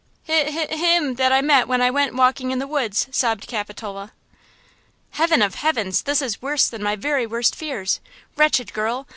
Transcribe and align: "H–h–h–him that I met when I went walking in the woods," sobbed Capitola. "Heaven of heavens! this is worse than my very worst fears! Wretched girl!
"H–h–h–him 0.27 1.13
that 1.17 1.31
I 1.31 1.41
met 1.41 1.67
when 1.67 1.79
I 1.79 1.91
went 1.91 2.15
walking 2.15 2.49
in 2.49 2.57
the 2.57 2.65
woods," 2.65 3.05
sobbed 3.11 3.45
Capitola. 3.45 4.13
"Heaven 5.11 5.43
of 5.43 5.53
heavens! 5.53 6.01
this 6.01 6.23
is 6.23 6.41
worse 6.41 6.67
than 6.69 6.81
my 6.81 6.95
very 6.95 7.27
worst 7.27 7.55
fears! 7.55 7.99
Wretched 8.35 8.73
girl! 8.73 9.05